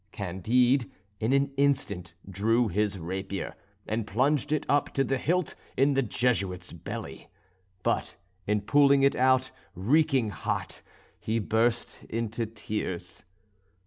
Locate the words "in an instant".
1.19-2.15